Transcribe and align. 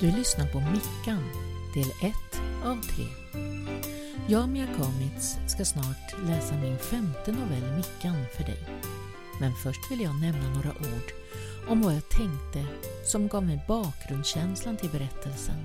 Du 0.00 0.10
lyssnar 0.10 0.46
på 0.46 0.60
Mickan, 0.60 1.24
del 1.74 2.10
1 2.10 2.14
av 2.64 2.82
3. 2.82 3.04
Jag, 4.28 4.48
Mia 4.48 4.66
Kamitz, 4.66 5.36
ska 5.46 5.64
snart 5.64 6.26
läsa 6.26 6.54
min 6.56 6.78
femte 6.78 7.32
novell 7.32 7.76
Mickan 7.76 8.24
för 8.36 8.44
dig. 8.44 8.58
Men 9.40 9.52
först 9.54 9.90
vill 9.90 10.00
jag 10.00 10.20
nämna 10.20 10.54
några 10.54 10.70
ord 10.70 11.12
om 11.68 11.80
vad 11.80 11.94
jag 11.94 12.08
tänkte 12.08 12.66
som 13.04 13.28
gav 13.28 13.44
mig 13.44 13.64
bakgrundskänslan 13.68 14.76
till 14.76 14.90
berättelsen. 14.90 15.64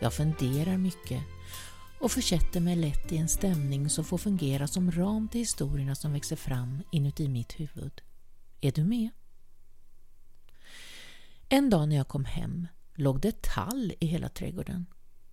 Jag 0.00 0.14
funderar 0.14 0.76
mycket 0.76 1.22
och 2.00 2.12
försätter 2.12 2.60
mig 2.60 2.76
lätt 2.76 3.12
i 3.12 3.16
en 3.16 3.28
stämning 3.28 3.90
som 3.90 4.04
får 4.04 4.18
fungera 4.18 4.66
som 4.66 4.92
ram 4.92 5.28
till 5.28 5.40
historierna 5.40 5.94
som 5.94 6.12
växer 6.12 6.36
fram 6.36 6.82
inuti 6.90 7.28
mitt 7.28 7.60
huvud. 7.60 8.00
Är 8.60 8.72
du 8.72 8.84
med? 8.84 9.08
En 11.48 11.70
dag 11.70 11.88
när 11.88 11.96
jag 11.96 12.08
kom 12.08 12.24
hem 12.24 12.66
låg 13.00 13.20
det 13.20 13.42
tall 13.42 13.92
i 14.00 14.06
hela 14.06 14.28
trädgården. 14.28 14.86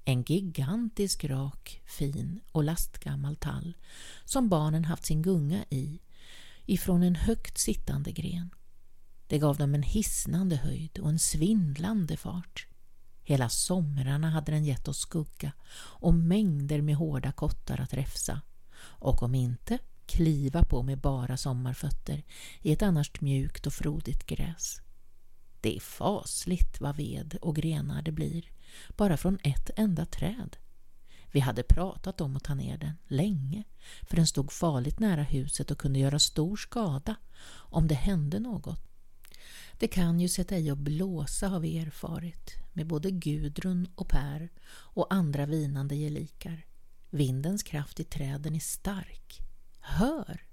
En 0.05 0.23
gigantisk 0.23 1.23
rak, 1.23 1.81
fin 1.85 2.39
och 2.51 2.63
lastgammal 2.63 3.35
tall 3.35 3.77
som 4.25 4.49
barnen 4.49 4.85
haft 4.85 5.05
sin 5.05 5.21
gunga 5.21 5.65
i 5.69 5.99
ifrån 6.65 7.03
en 7.03 7.15
högt 7.15 7.57
sittande 7.57 8.11
gren. 8.11 8.49
Det 9.27 9.39
gav 9.39 9.57
dem 9.57 9.75
en 9.75 9.83
hisnande 9.83 10.55
höjd 10.55 10.99
och 10.99 11.09
en 11.09 11.19
svindlande 11.19 12.17
fart. 12.17 12.67
Hela 13.23 13.49
somrarna 13.49 14.29
hade 14.29 14.51
den 14.51 14.65
gett 14.65 14.87
oss 14.87 14.99
skugga 14.99 15.51
och 15.77 16.13
mängder 16.13 16.81
med 16.81 16.95
hårda 16.95 17.31
kottar 17.31 17.81
att 17.81 17.93
räfsa. 17.93 18.41
Och 18.79 19.23
om 19.23 19.35
inte, 19.35 19.79
kliva 20.05 20.63
på 20.63 20.83
med 20.83 20.97
bara 20.97 21.37
sommarfötter 21.37 22.23
i 22.61 22.71
ett 22.71 22.81
annars 22.81 23.21
mjukt 23.21 23.67
och 23.67 23.73
frodigt 23.73 24.25
gräs. 24.25 24.81
Det 25.61 25.75
är 25.75 25.79
fasligt 25.79 26.81
vad 26.81 26.95
ved 26.95 27.37
och 27.41 27.55
grenar 27.55 28.01
det 28.01 28.11
blir, 28.11 28.51
bara 28.97 29.17
från 29.17 29.39
ett 29.43 29.69
enda 29.75 30.05
träd. 30.05 30.57
Vi 31.31 31.39
hade 31.39 31.63
pratat 31.63 32.21
om 32.21 32.35
att 32.35 32.43
ta 32.43 32.55
ner 32.55 32.77
den 32.77 32.97
länge, 33.07 33.63
för 34.01 34.15
den 34.15 34.27
stod 34.27 34.51
farligt 34.51 34.99
nära 34.99 35.23
huset 35.23 35.71
och 35.71 35.77
kunde 35.77 35.99
göra 35.99 36.19
stor 36.19 36.57
skada 36.57 37.15
om 37.49 37.87
det 37.87 37.95
hände 37.95 38.39
något. 38.39 38.79
Det 39.79 39.87
kan 39.87 40.19
ju 40.19 40.29
sätta 40.29 40.57
i 40.57 40.71
och 40.71 40.77
blåsa 40.77 41.47
har 41.47 41.59
vi 41.59 41.77
erfarit 41.77 42.53
med 42.73 42.87
både 42.87 43.11
Gudrun 43.11 43.87
och 43.95 44.09
Per 44.09 44.49
och 44.69 45.13
andra 45.13 45.45
vinande 45.45 45.95
gelikar. 45.95 46.65
Vindens 47.09 47.63
kraft 47.63 47.99
i 47.99 48.03
träden 48.03 48.55
är 48.55 48.59
stark. 48.59 49.39
Hör! 49.79 50.46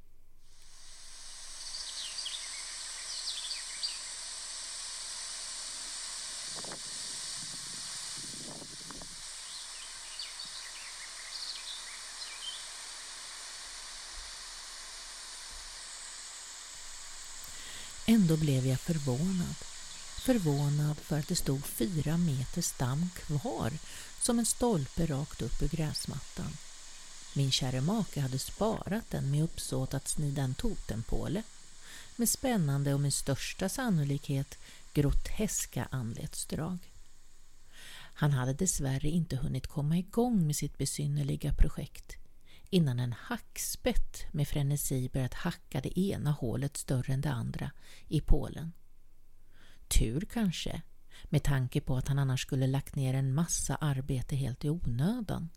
Ändå 18.06 18.36
blev 18.36 18.66
jag 18.66 18.80
förvånad. 18.80 19.54
Förvånad 20.24 20.96
för 20.98 21.18
att 21.18 21.28
det 21.28 21.36
stod 21.36 21.64
fyra 21.64 22.16
meter 22.16 22.62
stam 22.62 23.10
kvar 23.14 23.72
som 24.20 24.38
en 24.38 24.46
stolpe 24.46 25.06
rakt 25.06 25.42
upp 25.42 25.62
ur 25.62 25.68
gräsmattan. 25.68 26.56
Min 27.34 27.52
käre 27.52 27.80
make 27.80 28.20
hade 28.20 28.38
sparat 28.38 29.10
den 29.10 29.30
med 29.30 29.44
uppsåt 29.44 29.94
att 29.94 30.08
snida 30.08 30.42
en 30.42 30.54
totempåle 30.54 31.42
med 32.16 32.28
spännande 32.28 32.94
och 32.94 33.00
med 33.00 33.14
största 33.14 33.68
sannolikhet 33.68 34.58
groteska 34.94 35.88
anletsdrag. 35.90 36.92
Han 38.16 38.32
hade 38.32 38.52
dessvärre 38.52 39.08
inte 39.08 39.36
hunnit 39.36 39.66
komma 39.66 39.98
igång 39.98 40.46
med 40.46 40.56
sitt 40.56 40.78
besynnerliga 40.78 41.54
projekt 41.54 42.16
innan 42.70 43.00
en 43.00 43.12
hackspett 43.12 44.26
med 44.32 44.48
frenesi 44.48 45.08
börjat 45.12 45.34
hacka 45.34 45.80
det 45.80 46.00
ena 46.00 46.30
hålet 46.30 46.76
större 46.76 47.12
än 47.12 47.20
det 47.20 47.30
andra 47.30 47.70
i 48.08 48.20
Polen. 48.20 48.72
Tur 49.88 50.26
kanske, 50.32 50.82
med 51.24 51.42
tanke 51.42 51.80
på 51.80 51.96
att 51.96 52.08
han 52.08 52.18
annars 52.18 52.42
skulle 52.42 52.66
lagt 52.66 52.96
ner 52.96 53.14
en 53.14 53.34
massa 53.34 53.74
arbete 53.76 54.36
helt 54.36 54.64
i 54.64 54.70
onödan. 54.70 55.48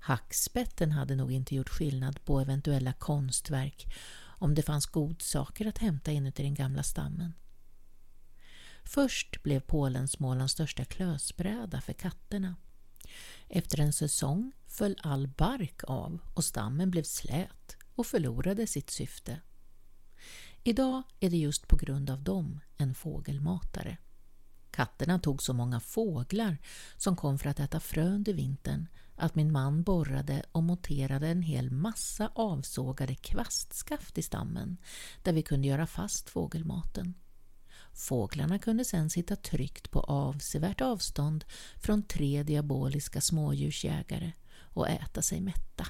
Hackspetten 0.00 0.92
hade 0.92 1.16
nog 1.16 1.32
inte 1.32 1.54
gjort 1.54 1.68
skillnad 1.68 2.24
på 2.24 2.40
eventuella 2.40 2.92
konstverk 2.92 3.94
om 4.20 4.54
det 4.54 4.62
fanns 4.62 4.86
godsaker 4.86 5.66
att 5.66 5.78
hämta 5.78 6.12
inuti 6.12 6.42
den 6.42 6.54
gamla 6.54 6.82
stammen. 6.82 7.32
Först 8.88 9.42
blev 9.42 9.60
Polen 9.60 10.08
Smålands 10.08 10.52
största 10.52 10.84
klösbräda 10.84 11.80
för 11.80 11.92
katterna. 11.92 12.56
Efter 13.48 13.80
en 13.80 13.92
säsong 13.92 14.52
föll 14.66 14.96
all 15.02 15.28
bark 15.28 15.84
av 15.84 16.18
och 16.34 16.44
stammen 16.44 16.90
blev 16.90 17.02
slät 17.02 17.76
och 17.94 18.06
förlorade 18.06 18.66
sitt 18.66 18.90
syfte. 18.90 19.40
Idag 20.64 21.02
är 21.20 21.30
det 21.30 21.36
just 21.36 21.68
på 21.68 21.76
grund 21.76 22.10
av 22.10 22.22
dem 22.22 22.60
en 22.76 22.94
fågelmatare. 22.94 23.96
Katterna 24.70 25.18
tog 25.18 25.42
så 25.42 25.52
många 25.52 25.80
fåglar 25.80 26.58
som 26.96 27.16
kom 27.16 27.38
för 27.38 27.50
att 27.50 27.60
äta 27.60 27.80
frön 27.80 28.12
under 28.12 28.32
vintern 28.32 28.86
att 29.16 29.34
min 29.34 29.52
man 29.52 29.82
borrade 29.82 30.42
och 30.52 30.62
monterade 30.62 31.28
en 31.28 31.42
hel 31.42 31.70
massa 31.70 32.32
avsågade 32.34 33.14
kvastskaft 33.14 34.18
i 34.18 34.22
stammen 34.22 34.76
där 35.22 35.32
vi 35.32 35.42
kunde 35.42 35.68
göra 35.68 35.86
fast 35.86 36.28
fågelmaten. 36.28 37.14
Fåglarna 37.98 38.58
kunde 38.58 38.84
sedan 38.84 39.10
sitta 39.10 39.36
tryggt 39.36 39.90
på 39.90 40.00
avsevärt 40.00 40.80
avstånd 40.80 41.44
från 41.76 42.02
tre 42.02 42.42
diaboliska 42.42 43.20
smådjursjägare 43.20 44.32
och 44.58 44.88
äta 44.88 45.22
sig 45.22 45.40
mätta. 45.40 45.86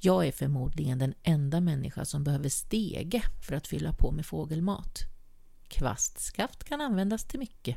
Jag 0.00 0.26
är 0.26 0.32
förmodligen 0.32 0.98
den 0.98 1.14
enda 1.22 1.60
människa 1.60 2.04
som 2.04 2.24
behöver 2.24 2.48
stege 2.48 3.22
för 3.46 3.54
att 3.54 3.66
fylla 3.66 3.92
på 3.92 4.12
med 4.12 4.26
fågelmat. 4.26 4.98
Kvastskaft 5.68 6.64
kan 6.64 6.80
användas 6.80 7.24
till 7.24 7.40
mycket. 7.40 7.76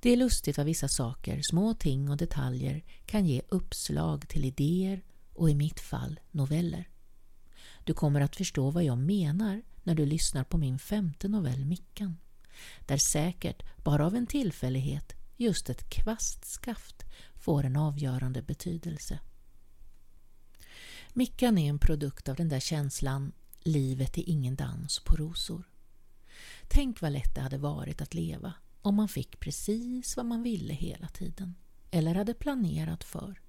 Det 0.00 0.10
är 0.10 0.16
lustigt 0.16 0.56
vad 0.56 0.66
vissa 0.66 0.88
saker, 0.88 1.40
små 1.50 1.74
ting 1.74 2.10
och 2.10 2.16
detaljer 2.16 2.84
kan 3.06 3.26
ge 3.26 3.42
uppslag 3.48 4.28
till 4.28 4.44
idéer 4.44 5.04
och 5.34 5.50
i 5.50 5.54
mitt 5.54 5.80
fall 5.80 6.20
noveller. 6.30 6.88
Du 7.84 7.94
kommer 7.94 8.20
att 8.20 8.36
förstå 8.36 8.70
vad 8.70 8.84
jag 8.84 8.98
menar 8.98 9.62
när 9.86 9.94
du 9.94 10.06
lyssnar 10.06 10.44
på 10.44 10.58
min 10.58 10.78
femte 10.78 11.28
novell 11.28 11.64
Mickan. 11.64 12.16
Där 12.86 12.96
säkert, 12.96 13.62
bara 13.84 14.06
av 14.06 14.14
en 14.14 14.26
tillfällighet, 14.26 15.12
just 15.36 15.70
ett 15.70 15.90
kvastskaft 15.90 17.04
får 17.34 17.64
en 17.64 17.76
avgörande 17.76 18.42
betydelse. 18.42 19.18
Mickan 21.12 21.58
är 21.58 21.68
en 21.68 21.78
produkt 21.78 22.28
av 22.28 22.36
den 22.36 22.48
där 22.48 22.60
känslan 22.60 23.32
livet 23.60 24.18
är 24.18 24.28
ingen 24.28 24.56
dans 24.56 25.00
på 25.04 25.16
rosor. 25.16 25.64
Tänk 26.68 27.00
vad 27.00 27.12
lätt 27.12 27.34
det 27.34 27.40
hade 27.40 27.58
varit 27.58 28.00
att 28.00 28.14
leva 28.14 28.52
om 28.82 28.94
man 28.94 29.08
fick 29.08 29.40
precis 29.40 30.16
vad 30.16 30.26
man 30.26 30.42
ville 30.42 30.74
hela 30.74 31.08
tiden 31.08 31.54
eller 31.90 32.14
hade 32.14 32.34
planerat 32.34 33.04
för. 33.04 33.40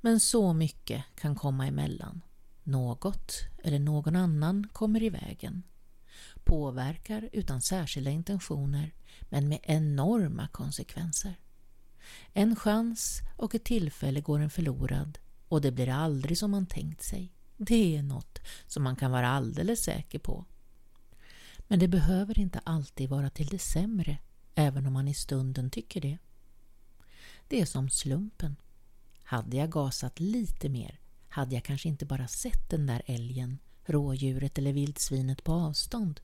Men 0.00 0.20
så 0.20 0.52
mycket 0.52 1.04
kan 1.14 1.34
komma 1.34 1.66
emellan 1.66 2.20
något 2.64 3.32
eller 3.62 3.78
någon 3.78 4.16
annan 4.16 4.66
kommer 4.72 5.02
i 5.02 5.10
vägen. 5.10 5.62
Påverkar 6.44 7.28
utan 7.32 7.60
särskilda 7.60 8.10
intentioner 8.10 8.94
men 9.20 9.48
med 9.48 9.58
enorma 9.62 10.48
konsekvenser. 10.48 11.38
En 12.32 12.56
chans 12.56 13.20
och 13.36 13.54
ett 13.54 13.64
tillfälle 13.64 14.20
går 14.20 14.40
en 14.40 14.50
förlorad 14.50 15.18
och 15.48 15.60
det 15.60 15.72
blir 15.72 15.88
aldrig 15.88 16.38
som 16.38 16.50
man 16.50 16.66
tänkt 16.66 17.02
sig. 17.02 17.32
Det 17.56 17.96
är 17.96 18.02
något 18.02 18.38
som 18.66 18.82
man 18.82 18.96
kan 18.96 19.10
vara 19.10 19.28
alldeles 19.28 19.82
säker 19.84 20.18
på. 20.18 20.44
Men 21.68 21.78
det 21.78 21.88
behöver 21.88 22.38
inte 22.38 22.58
alltid 22.64 23.08
vara 23.08 23.30
till 23.30 23.46
det 23.46 23.58
sämre, 23.58 24.18
även 24.54 24.86
om 24.86 24.92
man 24.92 25.08
i 25.08 25.14
stunden 25.14 25.70
tycker 25.70 26.00
det. 26.00 26.18
Det 27.48 27.60
är 27.60 27.66
som 27.66 27.90
slumpen. 27.90 28.56
Hade 29.22 29.56
jag 29.56 29.70
gasat 29.70 30.20
lite 30.20 30.68
mer 30.68 31.00
hade 31.34 31.54
jag 31.54 31.64
kanske 31.64 31.88
inte 31.88 32.06
bara 32.06 32.28
sett 32.28 32.70
den 32.70 32.86
där 32.86 33.02
älgen, 33.06 33.58
rådjuret 33.84 34.58
eller 34.58 34.72
vildsvinet 34.72 35.44
på 35.44 35.52
avstånd 35.52 36.20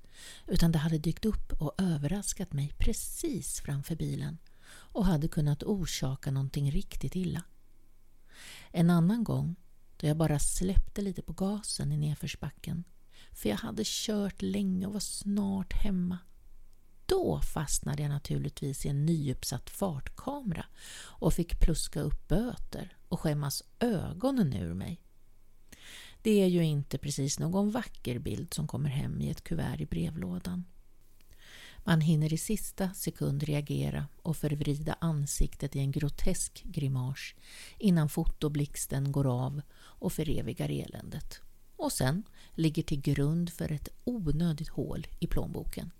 utan 0.46 0.72
det 0.72 0.78
hade 0.78 0.98
dykt 0.98 1.24
upp 1.24 1.52
och 1.52 1.74
överraskat 1.78 2.52
mig 2.52 2.72
precis 2.78 3.60
framför 3.60 3.96
bilen 3.96 4.38
och 4.70 5.06
hade 5.06 5.28
kunnat 5.28 5.62
orsaka 5.62 6.30
någonting 6.30 6.70
riktigt 6.70 7.16
illa. 7.16 7.42
En 8.70 8.90
annan 8.90 9.24
gång, 9.24 9.56
då 9.96 10.06
jag 10.06 10.16
bara 10.16 10.38
släppte 10.38 11.02
lite 11.02 11.22
på 11.22 11.32
gasen 11.32 11.92
i 11.92 11.96
nedförsbacken 11.96 12.84
för 13.32 13.48
jag 13.48 13.56
hade 13.56 13.82
kört 13.86 14.42
länge 14.42 14.86
och 14.86 14.92
var 14.92 15.00
snart 15.00 15.72
hemma. 15.72 16.18
Då 17.06 17.40
fastnade 17.40 18.02
jag 18.02 18.10
naturligtvis 18.10 18.86
i 18.86 18.88
en 18.88 19.06
nyuppsatt 19.06 19.70
fartkamera 19.70 20.66
och 20.92 21.34
fick 21.34 21.60
pluska 21.60 22.00
upp 22.00 22.28
böter 22.28 22.96
och 23.08 23.20
skämmas 23.20 23.64
ögonen 23.80 24.52
ur 24.52 24.74
mig. 24.74 25.00
Det 26.22 26.42
är 26.42 26.46
ju 26.46 26.64
inte 26.64 26.98
precis 26.98 27.38
någon 27.38 27.70
vacker 27.70 28.18
bild 28.18 28.54
som 28.54 28.66
kommer 28.66 28.90
hem 28.90 29.20
i 29.20 29.30
ett 29.30 29.44
kuvert 29.44 29.80
i 29.80 29.86
brevlådan. 29.86 30.64
Man 31.84 32.00
hinner 32.00 32.32
i 32.32 32.38
sista 32.38 32.90
sekund 32.94 33.42
reagera 33.42 34.06
och 34.22 34.36
förvrida 34.36 34.96
ansiktet 35.00 35.76
i 35.76 35.78
en 35.78 35.92
grotesk 35.92 36.62
grimas 36.64 37.34
innan 37.78 38.08
fotoblixten 38.08 39.12
går 39.12 39.44
av 39.44 39.62
och 39.76 40.12
förevigar 40.12 40.68
eländet. 40.68 41.40
Och 41.76 41.92
sen 41.92 42.22
ligger 42.54 42.82
till 42.82 43.00
grund 43.00 43.50
för 43.50 43.72
ett 43.72 43.88
onödigt 44.04 44.68
hål 44.68 45.06
i 45.18 45.26
plånboken. 45.26 45.90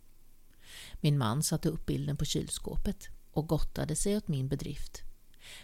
Min 1.01 1.19
man 1.19 1.43
satte 1.43 1.69
upp 1.69 1.87
bilden 1.87 2.17
på 2.17 2.25
kylskåpet 2.25 3.09
och 3.33 3.49
gottade 3.49 3.97
sig 3.97 4.17
åt 4.17 4.29
min 4.29 4.49
bedrift. 4.49 5.03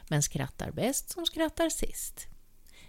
Men 0.08 0.22
skrattar 0.22 0.70
bäst 0.70 1.10
som 1.10 1.26
skrattar 1.26 1.68
sist. 1.68 2.26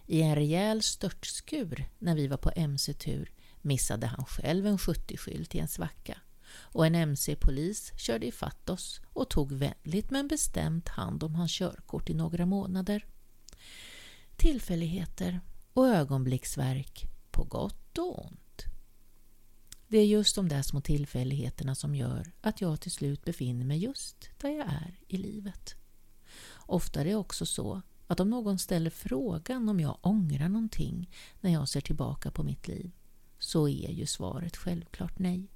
I 0.06 0.22
en 0.22 0.36
rejäl 0.36 0.84
störtskur 0.84 1.86
när 2.00 2.16
vi 2.16 2.28
var 2.28 2.38
på 2.38 2.52
mc-tur 2.56 3.32
missade 3.62 4.08
han 4.08 4.26
själv 4.26 4.68
en 4.68 4.78
70-skylt 4.78 5.56
i 5.56 5.60
en 5.60 5.68
svacka 5.68 6.18
och 6.50 6.86
en 6.86 6.96
mc-polis 6.96 7.94
körde 7.98 8.26
ifatt 8.26 8.70
oss 8.70 9.02
och 9.14 9.30
tog 9.30 9.52
vänligt 9.52 10.12
men 10.12 10.28
bestämt 10.28 10.88
hand 10.88 11.24
om 11.24 11.36
hans 11.36 11.52
körkort 11.52 12.10
i 12.10 12.14
några 12.14 12.46
månader. 12.46 13.06
Tillfälligheter 14.36 15.42
och 15.74 15.88
ögonblicksverk 15.88 17.06
på 17.32 17.44
gott 17.44 17.98
och 17.98 18.26
ont. 18.26 18.40
Det 19.88 19.98
är 19.98 20.06
just 20.06 20.36
de 20.36 20.50
där 20.50 20.62
små 20.62 20.82
tillfälligheterna 20.82 21.76
som 21.76 21.96
gör 21.96 22.32
att 22.42 22.62
jag 22.62 22.82
till 22.82 22.92
slut 22.92 23.26
befinner 23.26 23.66
mig 23.66 23.78
just 23.78 24.30
där 24.38 24.50
jag 24.50 24.68
är 24.68 25.00
i 25.08 25.18
livet. 25.18 25.76
Ofta 26.56 27.02
är 27.02 27.06
det 27.06 27.16
också 27.16 27.46
så 27.46 27.82
att 28.08 28.20
om 28.20 28.30
någon 28.30 28.60
ställer 28.60 28.90
frågan 28.90 29.70
om 29.70 29.80
jag 29.80 29.98
ångrar 30.02 30.50
någonting 30.50 31.10
när 31.42 31.54
jag 31.54 31.70
ser 31.70 31.82
tillbaka 31.82 32.32
på 32.32 32.44
mitt 32.44 32.68
liv 32.68 32.92
så 33.40 33.68
är 33.68 33.92
ju 33.92 34.06
svaret 34.06 34.58
självklart 34.58 35.20
nej. 35.20 35.52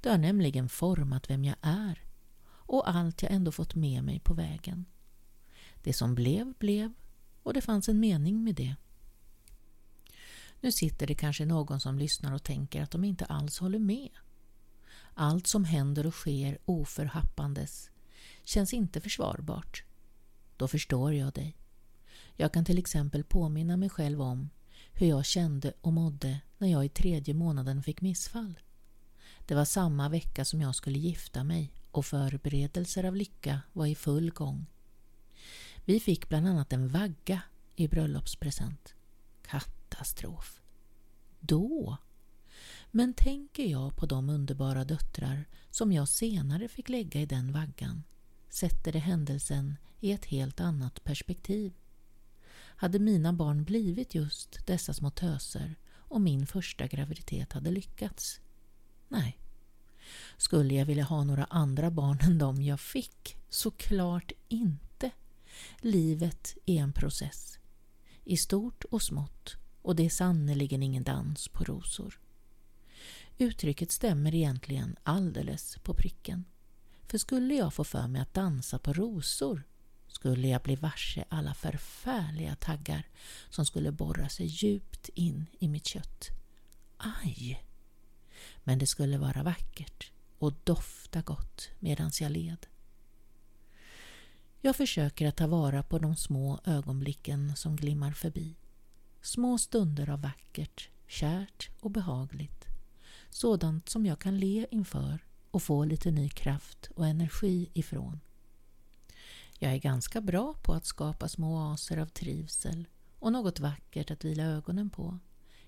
Det 0.00 0.10
har 0.10 0.18
nämligen 0.18 0.68
format 0.68 1.30
vem 1.30 1.44
jag 1.44 1.56
är 1.60 2.02
och 2.44 2.90
allt 2.90 3.22
jag 3.22 3.32
ändå 3.32 3.52
fått 3.52 3.74
med 3.74 4.04
mig 4.04 4.20
på 4.20 4.34
vägen. 4.34 4.84
Det 5.82 5.92
som 5.92 6.14
blev, 6.14 6.54
blev 6.54 6.92
och 7.42 7.54
det 7.54 7.60
fanns 7.60 7.88
en 7.88 8.00
mening 8.00 8.44
med 8.44 8.54
det. 8.54 8.76
Nu 10.60 10.72
sitter 10.72 11.06
det 11.06 11.14
kanske 11.14 11.44
någon 11.44 11.80
som 11.80 11.98
lyssnar 11.98 12.34
och 12.34 12.42
tänker 12.42 12.82
att 12.82 12.90
de 12.90 13.04
inte 13.04 13.24
alls 13.24 13.58
håller 13.58 13.78
med. 13.78 14.10
Allt 15.14 15.46
som 15.46 15.64
händer 15.64 16.06
och 16.06 16.14
sker 16.14 16.58
oförhappandes 16.64 17.90
känns 18.44 18.72
inte 18.72 19.00
försvarbart. 19.00 19.84
Då 20.56 20.68
förstår 20.68 21.14
jag 21.14 21.32
dig. 21.32 21.56
Jag 22.36 22.52
kan 22.52 22.64
till 22.64 22.78
exempel 22.78 23.24
påminna 23.24 23.76
mig 23.76 23.88
själv 23.88 24.22
om 24.22 24.50
hur 24.92 25.06
jag 25.06 25.24
kände 25.24 25.72
och 25.80 25.92
mådde 25.92 26.40
när 26.58 26.68
jag 26.68 26.84
i 26.84 26.88
tredje 26.88 27.34
månaden 27.34 27.82
fick 27.82 28.00
missfall. 28.00 28.60
Det 29.46 29.54
var 29.54 29.64
samma 29.64 30.08
vecka 30.08 30.44
som 30.44 30.60
jag 30.60 30.74
skulle 30.74 30.98
gifta 30.98 31.44
mig 31.44 31.72
och 31.90 32.06
förberedelser 32.06 33.04
av 33.04 33.16
lycka 33.16 33.60
var 33.72 33.86
i 33.86 33.94
full 33.94 34.30
gång. 34.30 34.66
Vi 35.84 36.00
fick 36.00 36.28
bland 36.28 36.48
annat 36.48 36.72
en 36.72 36.88
vagga 36.88 37.40
i 37.76 37.88
bröllopspresent. 37.88 38.94
Katastrof. 39.88 40.60
Då? 41.40 41.96
Men 42.90 43.14
tänker 43.14 43.64
jag 43.64 43.96
på 43.96 44.06
de 44.06 44.30
underbara 44.30 44.84
döttrar 44.84 45.44
som 45.70 45.92
jag 45.92 46.08
senare 46.08 46.68
fick 46.68 46.88
lägga 46.88 47.20
i 47.20 47.26
den 47.26 47.52
vaggan 47.52 48.02
sätter 48.48 48.92
det 48.92 48.98
händelsen 48.98 49.76
i 50.00 50.12
ett 50.12 50.24
helt 50.24 50.60
annat 50.60 51.04
perspektiv. 51.04 51.72
Hade 52.52 52.98
mina 52.98 53.32
barn 53.32 53.64
blivit 53.64 54.14
just 54.14 54.66
dessa 54.66 54.94
små 54.94 55.10
töser 55.10 55.76
och 55.90 56.20
min 56.20 56.46
första 56.46 56.86
graviditet 56.86 57.52
hade 57.52 57.70
lyckats? 57.70 58.40
Nej. 59.08 59.38
Skulle 60.36 60.74
jag 60.74 60.86
vilja 60.86 61.04
ha 61.04 61.24
några 61.24 61.44
andra 61.44 61.90
barn 61.90 62.18
än 62.22 62.38
de 62.38 62.62
jag 62.62 62.80
fick? 62.80 63.36
Såklart 63.48 64.32
inte. 64.48 65.10
Livet 65.80 66.56
är 66.66 66.82
en 66.82 66.92
process. 66.92 67.58
I 68.24 68.36
stort 68.36 68.84
och 68.84 69.02
smått 69.02 69.56
och 69.88 69.96
det 69.96 70.06
är 70.06 70.10
sannerligen 70.10 70.82
ingen 70.82 71.02
dans 71.02 71.48
på 71.48 71.64
rosor. 71.64 72.20
Uttrycket 73.38 73.92
stämmer 73.92 74.34
egentligen 74.34 74.96
alldeles 75.02 75.78
på 75.82 75.94
pricken. 75.94 76.44
För 77.06 77.18
skulle 77.18 77.54
jag 77.54 77.74
få 77.74 77.84
för 77.84 78.08
mig 78.08 78.22
att 78.22 78.34
dansa 78.34 78.78
på 78.78 78.92
rosor 78.92 79.62
skulle 80.06 80.48
jag 80.48 80.62
bli 80.62 80.76
varse 80.76 81.24
alla 81.28 81.54
förfärliga 81.54 82.56
taggar 82.56 83.08
som 83.50 83.66
skulle 83.66 83.92
borra 83.92 84.28
sig 84.28 84.46
djupt 84.46 85.08
in 85.14 85.46
i 85.58 85.68
mitt 85.68 85.86
kött. 85.86 86.28
Aj! 86.96 87.64
Men 88.64 88.78
det 88.78 88.86
skulle 88.86 89.18
vara 89.18 89.42
vackert 89.42 90.12
och 90.38 90.52
dofta 90.64 91.22
gott 91.22 91.70
medan 91.78 92.10
jag 92.20 92.32
led. 92.32 92.66
Jag 94.60 94.76
försöker 94.76 95.28
att 95.28 95.36
ta 95.36 95.46
vara 95.46 95.82
på 95.82 95.98
de 95.98 96.16
små 96.16 96.60
ögonblicken 96.64 97.56
som 97.56 97.76
glimmar 97.76 98.12
förbi. 98.12 98.54
Små 99.28 99.58
stunder 99.58 100.10
av 100.10 100.20
vackert, 100.20 100.88
kärt 101.06 101.70
och 101.80 101.90
behagligt. 101.90 102.64
Sådant 103.30 103.88
som 103.88 104.06
jag 104.06 104.18
kan 104.18 104.38
le 104.38 104.66
inför 104.70 105.24
och 105.50 105.62
få 105.62 105.84
lite 105.84 106.10
ny 106.10 106.28
kraft 106.28 106.90
och 106.94 107.06
energi 107.06 107.70
ifrån. 107.72 108.20
Jag 109.58 109.72
är 109.72 109.78
ganska 109.78 110.20
bra 110.20 110.54
på 110.62 110.72
att 110.72 110.86
skapa 110.86 111.28
små 111.28 111.70
oaser 111.70 111.98
av 111.98 112.06
trivsel 112.06 112.88
och 113.18 113.32
något 113.32 113.60
vackert 113.60 114.10
att 114.10 114.24
vila 114.24 114.42
ögonen 114.42 114.90
på 114.90 115.18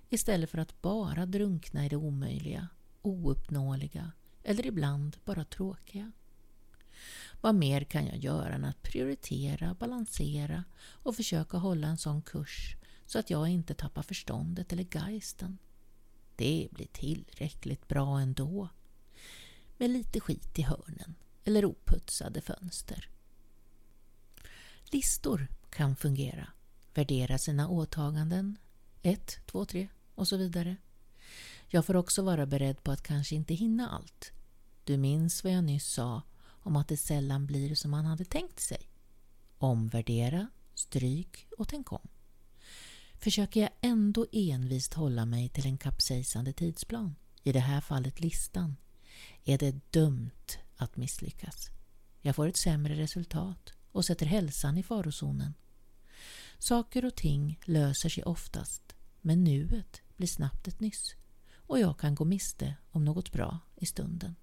istället 0.08 0.50
för 0.50 0.58
att 0.58 0.82
bara 0.82 1.26
drunkna 1.26 1.86
i 1.86 1.88
det 1.88 1.96
omöjliga, 1.96 2.68
ouppnåeliga 3.02 4.12
eller 4.42 4.66
ibland 4.66 5.16
bara 5.24 5.44
tråkiga. 5.44 6.12
Vad 7.40 7.54
mer 7.54 7.84
kan 7.84 8.06
jag 8.06 8.16
göra 8.16 8.54
än 8.54 8.64
att 8.64 8.82
prioritera, 8.82 9.74
balansera 9.74 10.64
och 10.82 11.16
försöka 11.16 11.56
hålla 11.56 11.88
en 11.88 11.98
sån 11.98 12.22
kurs 12.22 12.76
så 13.10 13.18
att 13.18 13.30
jag 13.30 13.48
inte 13.48 13.74
tappar 13.74 14.02
förståndet 14.02 14.72
eller 14.72 14.86
geisten? 14.94 15.58
Det 16.36 16.68
blir 16.70 16.86
tillräckligt 16.86 17.88
bra 17.88 18.20
ändå. 18.20 18.68
Med 19.76 19.90
lite 19.90 20.20
skit 20.20 20.58
i 20.58 20.62
hörnen 20.62 21.14
eller 21.44 21.64
oputsade 21.64 22.40
fönster. 22.40 23.08
Listor 24.84 25.46
kan 25.70 25.96
fungera. 25.96 26.48
Värdera 26.94 27.38
sina 27.38 27.68
åtaganden. 27.68 28.56
1, 29.02 29.46
2, 29.46 29.64
3 29.64 29.88
och 30.14 30.29
så 30.29 30.36
vidare. 30.36 30.76
Jag 31.69 31.86
får 31.86 31.96
också 31.96 32.22
vara 32.22 32.46
beredd 32.46 32.82
på 32.82 32.93
att 32.93 33.02
kanske 33.02 33.34
inte 33.34 33.55
hinna 33.55 33.88
allt. 33.88 34.32
Du 34.84 34.96
minns 34.96 35.44
vad 35.44 35.52
jag 35.52 35.64
nyss 35.64 35.86
sa 35.86 36.22
om 36.46 36.76
att 36.76 36.88
det 36.88 36.96
sällan 36.96 37.46
blir 37.46 37.74
som 37.74 37.90
man 37.90 38.05
hade 38.05 38.24
tänkt 38.24 38.60
sig. 38.60 38.88
Omvärdera, 39.58 40.48
stryk 40.74 41.46
och 41.58 41.69
tänk 41.69 41.93
om. 41.93 42.08
Försöker 43.22 43.60
jag 43.60 43.70
ändå 43.81 44.27
envist 44.32 44.94
hålla 44.94 45.27
mig 45.27 45.48
till 45.48 45.67
en 45.67 45.79
kapsejsande 45.79 46.53
tidsplan, 46.53 47.17
i 47.43 47.53
det 47.53 47.60
här 47.60 47.81
fallet 47.81 48.20
listan, 48.20 48.77
är 49.44 49.58
det 49.58 49.93
dumt 49.93 50.58
att 50.77 50.96
misslyckas. 50.96 51.69
Jag 52.20 52.36
får 52.36 52.46
ett 52.48 52.56
sämre 52.56 52.94
resultat 52.94 53.72
och 53.93 54.05
sätter 54.05 54.27
hälsan 54.27 54.79
i 54.79 54.82
farozonen. 54.82 55.55
Saker 56.58 57.05
och 57.05 57.15
ting 57.15 57.60
löser 57.65 58.08
sig 58.08 58.24
oftast, 58.24 58.94
men 59.20 59.44
nuet 59.44 60.03
blir 60.17 60.29
snabbt 60.29 60.69
ett 60.69 60.81
nyss 60.81 61.15
och 61.53 61.79
jag 61.81 61.98
kan 61.98 62.15
gå 62.15 62.24
miste 62.24 62.74
om 62.91 63.05
något 63.05 63.32
bra 63.32 63.58
i 63.77 63.86
stunden. 63.86 64.36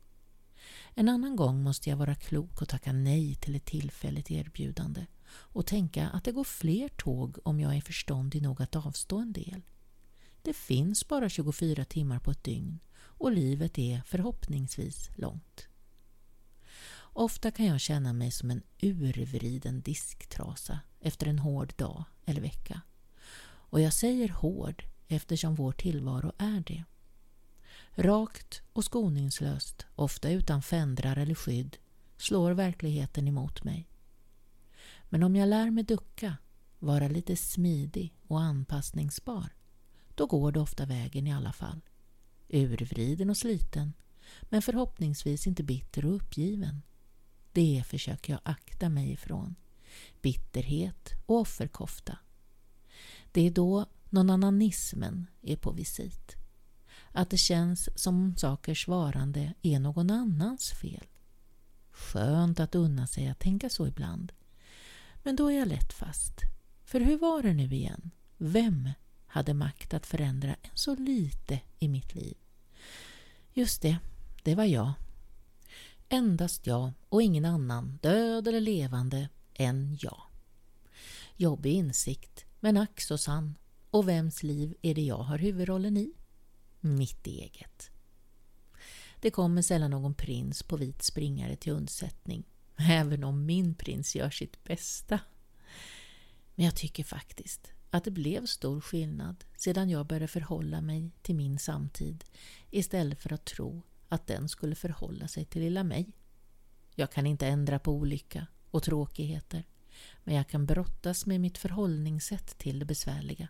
En 0.94 1.10
annan 1.10 1.36
gång 1.36 1.64
måste 1.64 1.90
jag 1.90 1.98
vara 1.98 2.16
klok 2.16 2.62
och 2.62 2.70
tacka 2.70 2.94
nej 2.94 3.36
till 3.36 3.56
ett 3.56 3.66
tillfälligt 3.66 4.32
erbjudande 4.32 5.06
och 5.30 5.66
tänka 5.66 6.10
att 6.10 6.24
det 6.24 6.32
går 6.32 6.44
fler 6.44 6.90
tåg 6.90 7.38
om 7.44 7.60
jag 7.60 7.76
är 7.76 7.82
förståndig 7.82 8.42
nog 8.42 8.62
att 8.62 8.76
avstå 8.76 9.18
en 9.18 9.34
del. 9.34 9.62
Det 10.42 10.54
finns 10.54 11.08
bara 11.08 11.30
24 11.30 11.86
timmar 11.86 12.20
på 12.20 12.32
ett 12.32 12.44
dygn 12.44 12.80
och 13.00 13.32
livet 13.32 13.78
är 13.78 14.02
förhoppningsvis 14.06 15.10
långt. 15.16 15.68
Ofta 17.00 17.52
kan 17.52 17.66
jag 17.66 17.82
känna 17.82 18.14
mig 18.14 18.32
som 18.32 18.52
en 18.52 18.62
urvriden 18.82 19.82
disktrasa 19.82 20.80
efter 21.00 21.28
en 21.28 21.40
hård 21.40 21.74
dag 21.78 22.04
eller 22.26 22.42
vecka. 22.42 22.82
Och 23.70 23.82
jag 23.82 23.94
säger 23.94 24.30
hård 24.30 24.84
eftersom 25.08 25.56
vår 25.56 25.72
tillvaro 25.72 26.32
är 26.38 26.64
det. 26.68 26.84
Rakt 28.00 28.62
och 28.74 28.84
skoningslöst, 28.84 29.86
ofta 29.96 30.30
utan 30.30 30.62
fändrar 30.62 31.18
eller 31.18 31.36
skydd, 31.36 31.78
slår 32.18 32.52
verkligheten 32.52 33.28
emot 33.28 33.64
mig. 33.64 33.90
Men 35.10 35.24
om 35.24 35.36
jag 35.36 35.50
lär 35.50 35.72
mig 35.72 35.84
ducka, 35.84 36.38
vara 36.80 37.08
lite 37.08 37.36
smidig 37.36 38.14
och 38.28 38.42
anpassningsbar, 38.42 39.56
då 40.16 40.26
går 40.26 40.52
det 40.52 40.60
ofta 40.60 40.86
vägen 40.86 41.28
i 41.28 41.34
alla 41.34 41.54
fall. 41.54 41.82
Urvriden 42.50 43.30
och 43.30 43.38
sliten, 43.38 43.94
men 44.42 44.62
förhoppningsvis 44.62 45.48
inte 45.48 45.64
bitter 45.64 46.06
och 46.06 46.16
uppgiven. 46.16 46.82
Det 47.52 47.84
försöker 47.88 48.34
jag 48.34 48.42
akta 48.44 48.90
mig 48.90 49.12
ifrån. 49.12 49.56
Bitterhet 50.22 51.14
och 51.26 51.36
offerkofta. 51.36 52.18
Det 53.32 53.42
är 53.48 53.52
då 53.52 53.86
någon 54.10 54.30
annanismen 54.30 55.28
är 55.42 55.58
på 55.58 55.72
visit 55.72 56.37
att 57.12 57.30
det 57.30 57.38
känns 57.38 57.90
som 57.96 58.16
om 58.16 58.36
sakers 58.38 58.88
varande 58.88 59.54
är 59.62 59.80
någon 59.80 60.10
annans 60.10 60.72
fel. 60.72 61.04
Skönt 61.92 62.60
att 62.60 62.76
unna 62.76 63.08
sig 63.08 63.28
att 63.28 63.40
tänka 63.40 63.70
så 63.70 63.88
ibland. 63.88 64.32
Men 65.24 65.36
då 65.36 65.52
är 65.52 65.60
jag 65.60 65.68
lätt 65.68 65.94
fast. 65.94 66.42
För 66.86 67.00
hur 67.00 67.18
var 67.18 67.44
det 67.44 67.54
nu 67.54 67.76
igen? 67.76 68.12
Vem 68.38 68.90
hade 69.26 69.54
makt 69.54 69.94
att 69.94 70.06
förändra 70.06 70.54
en 70.54 70.70
så 70.74 70.96
lite 70.96 71.60
i 71.80 71.88
mitt 71.88 72.16
liv? 72.16 72.38
Just 73.54 73.82
det, 73.82 73.98
det 74.44 74.56
var 74.56 74.64
jag. 74.64 74.94
Endast 76.10 76.68
jag 76.68 76.92
och 77.10 77.22
ingen 77.22 77.46
annan, 77.46 78.00
död 78.02 78.48
eller 78.48 78.62
levande, 78.62 79.30
än 79.54 79.98
jag. 80.02 80.22
Jobbig 81.36 81.74
insikt, 81.74 82.46
men 82.60 82.78
ack 82.78 83.02
så 83.02 83.18
sann. 83.18 83.56
Och 83.92 84.10
vems 84.10 84.44
liv 84.44 84.76
är 84.82 84.96
det 84.96 85.02
jag 85.02 85.18
har 85.18 85.38
huvudrollen 85.38 85.98
i? 85.98 86.14
Mitt 86.80 87.28
eget. 87.28 87.92
Det 89.20 89.32
kommer 89.32 89.62
sällan 89.62 89.92
någon 89.92 90.14
prins 90.14 90.64
på 90.64 90.78
vit 90.78 91.04
springare 91.04 91.56
till 91.56 91.74
undsättning, 91.74 92.44
även 92.78 93.24
om 93.24 93.46
min 93.46 93.76
prins 93.76 94.16
gör 94.16 94.30
sitt 94.30 94.64
bästa. 94.64 95.20
Men 96.56 96.66
jag 96.66 96.76
tycker 96.76 97.04
faktiskt 97.04 97.72
att 97.90 98.04
det 98.04 98.12
blev 98.12 98.46
stor 98.46 98.82
skillnad 98.82 99.44
sedan 99.58 99.90
jag 99.90 100.08
började 100.08 100.28
förhålla 100.28 100.82
mig 100.82 101.12
till 101.22 101.36
min 101.36 101.60
samtid 101.60 102.24
istället 102.72 103.22
för 103.22 103.34
att 103.34 103.46
tro 103.46 103.82
att 104.10 104.28
den 104.28 104.50
skulle 104.50 104.76
förhålla 104.76 105.28
sig 105.28 105.46
till 105.46 105.62
lilla 105.62 105.84
mig. 105.84 106.12
Jag 106.96 107.12
kan 107.12 107.28
inte 107.28 107.48
ändra 107.48 107.80
på 107.80 107.92
olycka 107.92 108.48
och 108.72 108.84
tråkigheter 108.84 109.64
men 110.24 110.36
jag 110.36 110.48
kan 110.48 110.66
brottas 110.66 111.26
med 111.26 111.42
mitt 111.42 111.58
förhållningssätt 111.58 112.58
till 112.58 112.80
det 112.80 112.86
besvärliga. 112.86 113.48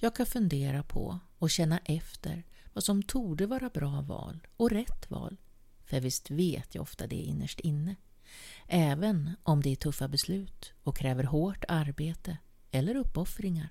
Jag 0.00 0.16
kan 0.16 0.26
fundera 0.26 0.82
på 0.82 1.20
och 1.42 1.50
känna 1.50 1.78
efter 1.78 2.44
vad 2.72 2.84
som 2.84 3.02
torde 3.02 3.46
vara 3.46 3.70
bra 3.70 4.00
val 4.00 4.46
och 4.56 4.70
rätt 4.70 5.10
val, 5.10 5.36
för 5.84 6.00
visst 6.00 6.30
vet 6.30 6.74
jag 6.74 6.82
ofta 6.82 7.06
det 7.06 7.16
innerst 7.16 7.60
inne. 7.60 7.96
Även 8.66 9.36
om 9.42 9.62
det 9.62 9.70
är 9.70 9.76
tuffa 9.76 10.08
beslut 10.08 10.72
och 10.82 10.96
kräver 10.96 11.24
hårt 11.24 11.64
arbete 11.68 12.38
eller 12.70 12.94
uppoffringar. 12.94 13.68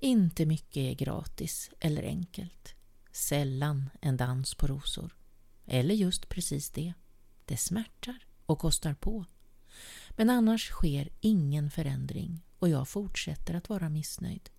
Inte 0.00 0.46
mycket 0.46 0.76
är 0.76 0.94
gratis 0.94 1.70
eller 1.80 2.02
enkelt. 2.02 2.74
Sällan 3.12 3.90
en 4.00 4.16
dans 4.16 4.54
på 4.54 4.66
rosor. 4.66 5.16
Eller 5.66 5.94
just 5.94 6.28
precis 6.28 6.70
det. 6.70 6.94
Det 7.44 7.56
smärtar 7.56 8.26
och 8.46 8.58
kostar 8.58 8.94
på. 8.94 9.24
Men 10.10 10.30
annars 10.30 10.68
sker 10.68 11.08
ingen 11.20 11.70
förändring 11.70 12.42
och 12.58 12.68
jag 12.68 12.88
fortsätter 12.88 13.54
att 13.54 13.68
vara 13.68 13.88
missnöjd. 13.88 14.50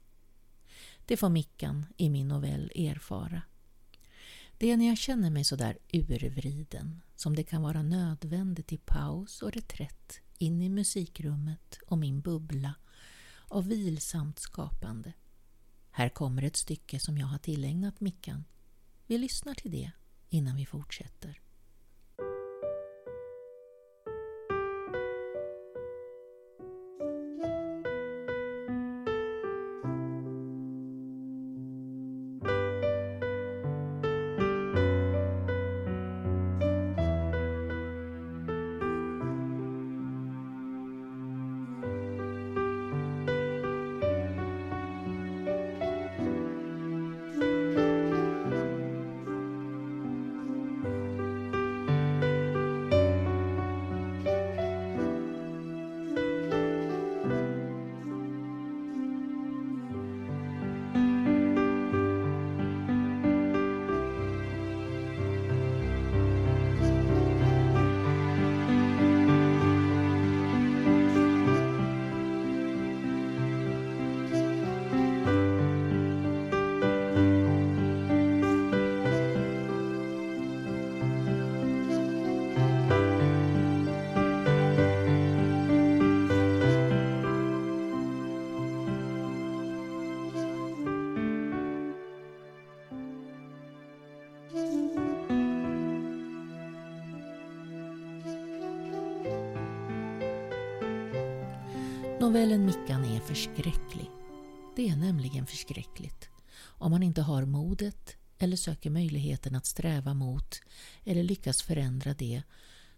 Det 1.05 1.17
får 1.17 1.29
Mickan 1.29 1.85
i 1.97 2.09
min 2.09 2.27
novell 2.27 2.71
erfara. 2.75 3.41
Det 4.57 4.71
är 4.71 4.77
när 4.77 4.87
jag 4.87 4.97
känner 4.97 5.29
mig 5.29 5.43
sådär 5.43 5.77
urvriden 5.93 7.01
som 7.15 7.35
det 7.35 7.43
kan 7.43 7.61
vara 7.61 7.83
nödvändigt 7.83 8.73
i 8.73 8.77
paus 8.77 9.41
och 9.41 9.51
reträtt 9.51 10.19
in 10.37 10.61
i 10.61 10.69
musikrummet 10.69 11.79
och 11.87 11.97
min 11.97 12.21
bubbla 12.21 12.75
av 13.47 13.67
vilsamt 13.67 14.39
skapande. 14.39 15.13
Här 15.91 16.09
kommer 16.09 16.41
ett 16.43 16.55
stycke 16.55 16.99
som 16.99 17.17
jag 17.17 17.27
har 17.27 17.37
tillägnat 17.37 18.01
Mickan. 18.01 18.43
Vi 19.07 19.17
lyssnar 19.17 19.53
till 19.53 19.71
det 19.71 19.91
innan 20.29 20.55
vi 20.55 20.65
fortsätter. 20.65 21.41
Novellen 102.25 102.65
Mickan 102.65 103.05
är 103.05 103.19
förskräcklig. 103.19 104.09
Det 104.75 104.89
är 104.89 104.95
nämligen 104.95 105.45
förskräckligt 105.45 106.29
om 106.57 106.91
man 106.91 107.03
inte 107.03 107.21
har 107.21 107.45
modet 107.45 108.15
eller 108.37 108.57
söker 108.57 108.89
möjligheten 108.89 109.55
att 109.55 109.65
sträva 109.65 110.13
mot 110.13 110.61
eller 111.03 111.23
lyckas 111.23 111.61
förändra 111.61 112.13
det 112.13 112.43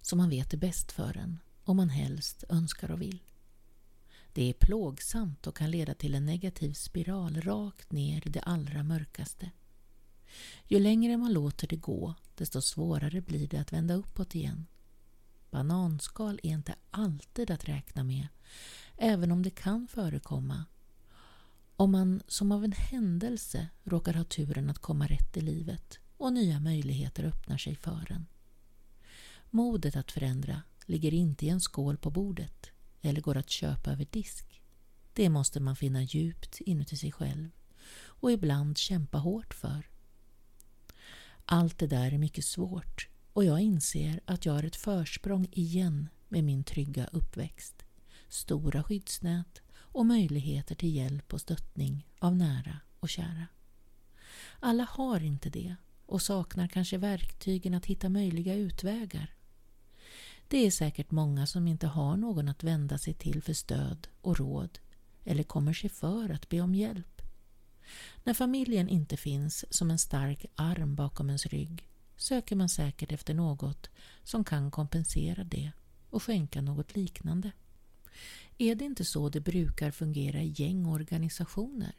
som 0.02 0.18
man 0.18 0.30
vet 0.30 0.54
är 0.54 0.58
bäst 0.58 0.92
för 0.92 1.18
en 1.18 1.40
och 1.64 1.76
man 1.76 1.90
helst 1.90 2.44
önskar 2.50 2.92
och 2.92 3.02
vill. 3.02 3.24
Det 4.34 4.50
är 4.50 4.54
plågsamt 4.54 5.48
och 5.48 5.58
kan 5.58 5.72
leda 5.72 5.94
till 5.94 6.16
en 6.16 6.26
negativ 6.26 6.74
spiral 6.74 7.42
rakt 7.42 7.92
ner 7.92 8.28
i 8.28 8.30
det 8.30 8.42
allra 8.42 8.84
mörkaste. 8.84 9.52
Ju 10.68 10.80
längre 10.80 11.18
man 11.18 11.34
låter 11.34 11.68
det 11.68 11.76
gå, 11.76 12.14
desto 12.36 12.62
svårare 12.62 13.22
blir 13.22 13.48
det 13.48 13.58
att 13.58 13.74
vända 13.74 13.94
uppåt 13.94 14.36
igen. 14.36 14.66
Bananskal 15.52 16.40
är 16.44 16.50
inte 16.50 16.76
alltid 16.92 17.52
att 17.52 17.66
räkna 17.66 18.04
med, 18.04 18.28
även 18.98 19.32
om 19.32 19.44
det 19.44 19.50
kan 19.50 19.88
förekomma 19.88 20.66
om 21.80 21.92
man 21.92 22.22
som 22.28 22.52
av 22.52 22.64
en 22.64 22.72
händelse 22.72 23.68
råkar 23.84 24.14
ha 24.14 24.24
turen 24.24 24.70
att 24.70 24.80
komma 24.80 25.08
rätt 25.08 25.38
i 25.38 25.42
livet 25.42 26.00
och 26.18 26.34
nya 26.34 26.60
möjligheter 26.60 27.24
öppnar 27.24 27.58
sig 27.58 27.76
för 27.76 28.12
en. 28.12 28.26
Modet 29.50 29.96
att 29.96 30.12
förändra 30.12 30.62
ligger 30.86 31.14
inte 31.14 31.46
i 31.46 31.50
en 31.50 31.62
skål 31.62 31.98
på 31.98 32.10
bordet 32.10 32.72
eller 33.02 33.22
går 33.22 33.38
att 33.38 33.50
köpa 33.50 33.92
över 33.92 34.08
disk. 34.12 34.62
Det 35.14 35.30
måste 35.30 35.60
man 35.60 35.76
finna 35.76 36.04
djupt 36.04 36.62
inuti 36.62 36.98
sig 36.98 37.12
själv 37.12 37.50
och 38.00 38.32
ibland 38.32 38.78
kämpa 38.78 39.18
hårt 39.18 39.54
för. 39.54 39.90
Allt 41.46 41.80
det 41.80 41.88
där 41.88 42.12
är 42.12 42.18
mycket 42.18 42.46
svårt 42.46 43.08
och 43.34 43.46
jag 43.46 43.60
inser 43.60 44.20
att 44.26 44.46
jag 44.46 44.54
har 44.54 44.64
ett 44.64 44.76
försprång 44.76 45.48
igen 45.52 46.10
med 46.28 46.44
min 46.44 46.64
trygga 46.64 47.08
uppväxt 47.12 47.87
stora 48.30 48.84
skyddsnät 48.84 49.62
och 49.74 50.06
möjligheter 50.06 50.76
till 50.76 50.96
hjälp 50.96 51.34
och 51.34 51.42
stöttning 51.42 52.08
av 52.20 52.36
nära 52.36 52.80
och 53.00 53.10
kära. 53.10 53.48
Alla 54.60 54.84
har 54.84 55.24
inte 55.24 55.50
det 55.50 55.76
och 56.06 56.22
saknar 56.22 56.68
kanske 56.68 56.98
verktygen 56.98 57.74
att 57.74 57.86
hitta 57.86 58.10
möjliga 58.10 58.54
utvägar. 58.54 59.34
Det 60.48 60.58
är 60.58 60.72
säkert 60.72 61.12
många 61.12 61.48
som 61.48 61.68
inte 61.68 61.88
har 61.88 62.18
någon 62.18 62.50
att 62.50 62.64
vända 62.64 62.98
sig 62.98 63.14
till 63.14 63.44
för 63.44 63.54
stöd 63.54 64.08
och 64.22 64.38
råd 64.40 64.80
eller 65.24 65.44
kommer 65.44 65.74
sig 65.74 65.90
för 65.90 66.30
att 66.30 66.50
be 66.50 66.62
om 66.62 66.76
hjälp. 66.76 67.22
När 68.24 68.34
familjen 68.34 68.90
inte 68.90 69.18
finns 69.18 69.66
som 69.74 69.92
en 69.92 70.00
stark 70.00 70.46
arm 70.56 70.96
bakom 70.96 71.30
ens 71.30 71.46
rygg 71.46 71.90
söker 72.16 72.56
man 72.56 72.70
säkert 72.70 73.12
efter 73.12 73.34
något 73.34 73.90
som 74.24 74.44
kan 74.44 74.72
kompensera 74.72 75.44
det 75.44 75.72
och 76.10 76.24
skänka 76.24 76.62
något 76.62 76.96
liknande. 76.96 77.52
Är 78.58 78.76
det 78.76 78.86
inte 78.86 79.06
så 79.06 79.30
det 79.30 79.42
brukar 79.42 79.92
fungera 79.92 80.42
i 80.42 80.54
gängorganisationer? 80.56 81.96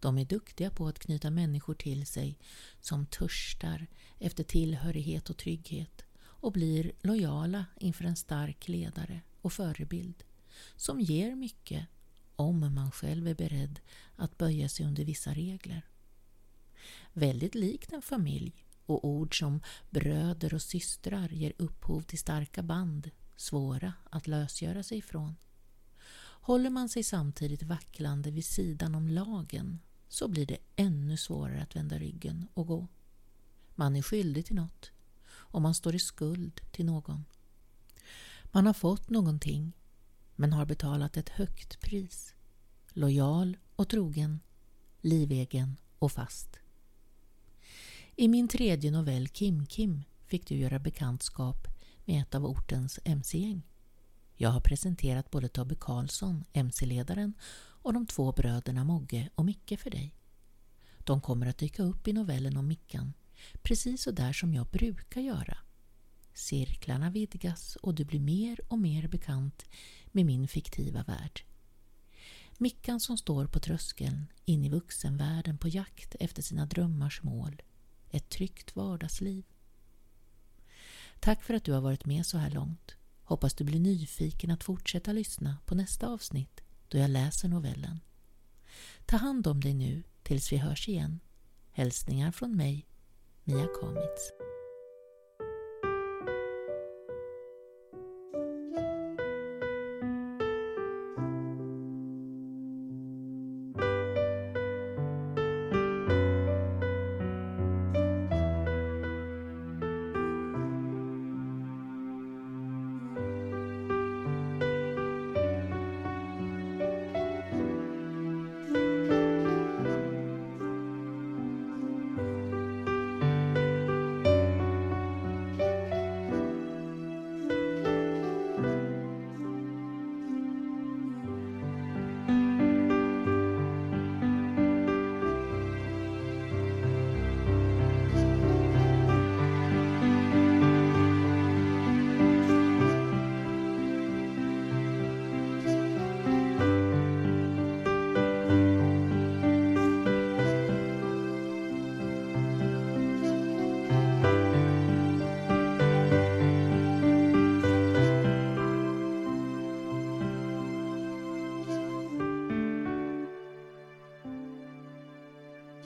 De 0.00 0.18
är 0.18 0.24
duktiga 0.24 0.70
på 0.70 0.88
att 0.88 0.98
knyta 0.98 1.30
människor 1.30 1.74
till 1.74 2.06
sig 2.06 2.38
som 2.80 3.06
törstar 3.06 3.86
efter 4.18 4.44
tillhörighet 4.44 5.30
och 5.30 5.36
trygghet 5.36 6.04
och 6.14 6.52
blir 6.52 6.92
lojala 7.02 7.66
inför 7.80 8.04
en 8.04 8.16
stark 8.16 8.68
ledare 8.68 9.20
och 9.40 9.52
förebild 9.52 10.24
som 10.76 11.00
ger 11.00 11.34
mycket 11.34 11.86
om 12.36 12.74
man 12.74 12.90
själv 12.90 13.28
är 13.28 13.34
beredd 13.34 13.80
att 14.16 14.38
böja 14.38 14.68
sig 14.68 14.86
under 14.86 15.04
vissa 15.04 15.34
regler. 15.34 15.82
Väldigt 17.12 17.54
likt 17.54 17.92
en 17.92 18.02
familj 18.02 18.64
och 18.86 19.04
ord 19.04 19.38
som 19.38 19.60
bröder 19.90 20.54
och 20.54 20.62
systrar 20.62 21.28
ger 21.28 21.52
upphov 21.56 22.00
till 22.00 22.18
starka 22.18 22.62
band, 22.62 23.10
svåra 23.42 23.92
att 24.10 24.26
lösgöra 24.26 24.82
sig 24.82 24.98
ifrån. 24.98 25.36
Håller 26.22 26.70
man 26.70 26.88
sig 26.88 27.02
samtidigt 27.02 27.62
vacklande 27.62 28.30
vid 28.30 28.44
sidan 28.44 28.94
om 28.94 29.08
lagen 29.08 29.78
så 30.08 30.28
blir 30.28 30.46
det 30.46 30.58
ännu 30.76 31.16
svårare 31.16 31.62
att 31.62 31.76
vända 31.76 31.98
ryggen 31.98 32.48
och 32.54 32.66
gå. 32.66 32.88
Man 33.74 33.96
är 33.96 34.02
skyldig 34.02 34.46
till 34.46 34.56
något 34.56 34.90
och 35.30 35.62
man 35.62 35.74
står 35.74 35.94
i 35.94 35.98
skuld 35.98 36.60
till 36.72 36.86
någon. 36.86 37.24
Man 38.44 38.66
har 38.66 38.74
fått 38.74 39.10
någonting 39.10 39.72
men 40.36 40.52
har 40.52 40.66
betalat 40.66 41.16
ett 41.16 41.28
högt 41.28 41.80
pris. 41.80 42.34
Lojal 42.88 43.56
och 43.76 43.88
trogen, 43.88 44.40
livegen 45.00 45.76
och 45.98 46.12
fast. 46.12 46.58
I 48.16 48.28
min 48.28 48.48
tredje 48.48 48.90
novell 48.90 49.28
Kim 49.28 49.66
Kim 49.66 50.02
fick 50.26 50.46
du 50.46 50.54
göra 50.54 50.78
bekantskap 50.78 51.71
med 52.04 52.22
ett 52.22 52.34
av 52.34 52.46
ortens 52.46 53.00
mc-gäng. 53.04 53.62
Jag 54.36 54.50
har 54.50 54.60
presenterat 54.60 55.30
både 55.30 55.48
Tobbe 55.48 55.74
Karlsson, 55.74 56.44
mc-ledaren, 56.52 57.34
och 57.82 57.92
de 57.92 58.06
två 58.06 58.32
bröderna 58.32 58.84
Mogge 58.84 59.28
och 59.34 59.44
Micke 59.44 59.80
för 59.80 59.90
dig. 59.90 60.14
De 60.98 61.20
kommer 61.20 61.46
att 61.46 61.58
dyka 61.58 61.82
upp 61.82 62.08
i 62.08 62.12
novellen 62.12 62.56
om 62.56 62.68
Mickan, 62.68 63.12
precis 63.62 64.02
så 64.02 64.10
där 64.10 64.32
som 64.32 64.54
jag 64.54 64.66
brukar 64.66 65.20
göra. 65.20 65.58
Cirklarna 66.34 67.10
vidgas 67.10 67.76
och 67.76 67.94
du 67.94 68.04
blir 68.04 68.20
mer 68.20 68.60
och 68.68 68.78
mer 68.78 69.08
bekant 69.08 69.64
med 70.06 70.26
min 70.26 70.48
fiktiva 70.48 71.02
värld. 71.02 71.42
Mickan 72.58 73.00
som 73.00 73.18
står 73.18 73.46
på 73.46 73.60
tröskeln 73.60 74.26
in 74.44 74.64
i 74.64 74.68
vuxenvärlden 74.68 75.58
på 75.58 75.68
jakt 75.68 76.14
efter 76.20 76.42
sina 76.42 76.66
drömmars 76.66 77.22
mål. 77.22 77.62
Ett 78.10 78.28
tryggt 78.28 78.76
vardagsliv. 78.76 79.44
Tack 81.24 81.42
för 81.42 81.54
att 81.54 81.64
du 81.64 81.72
har 81.72 81.80
varit 81.80 82.06
med 82.06 82.26
så 82.26 82.38
här 82.38 82.50
långt. 82.50 82.96
Hoppas 83.24 83.54
du 83.54 83.64
blir 83.64 83.80
nyfiken 83.80 84.50
att 84.50 84.64
fortsätta 84.64 85.12
lyssna 85.12 85.58
på 85.66 85.74
nästa 85.74 86.08
avsnitt 86.08 86.60
då 86.88 86.98
jag 86.98 87.10
läser 87.10 87.48
novellen. 87.48 88.00
Ta 89.06 89.16
hand 89.16 89.46
om 89.46 89.60
dig 89.60 89.74
nu 89.74 90.02
tills 90.22 90.52
vi 90.52 90.56
hörs 90.56 90.88
igen. 90.88 91.20
Hälsningar 91.72 92.32
från 92.32 92.56
mig, 92.56 92.86
Mia 93.44 93.66
Kamitz. 93.80 94.41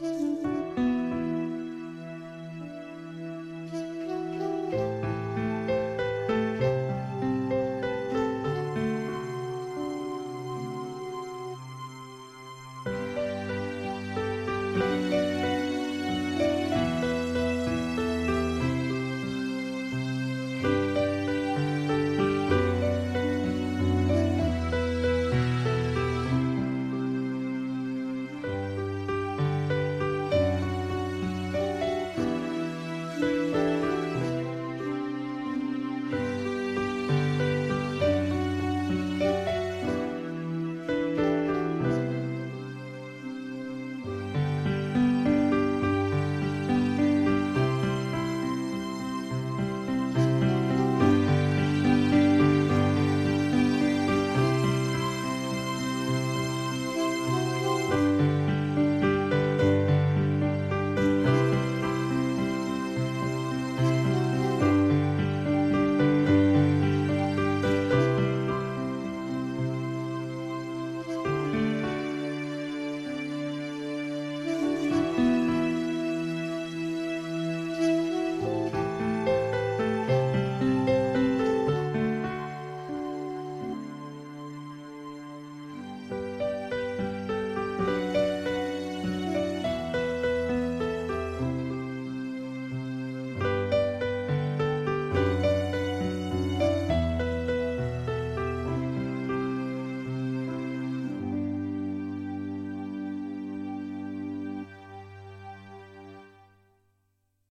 Mm-hmm. 0.03 0.46